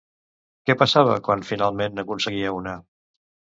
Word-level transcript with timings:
Què 0.69 0.75
passava 0.79 1.19
quan 1.29 1.47
finalment 1.51 1.95
n'aconseguia 1.99 2.59
una? 2.61 2.79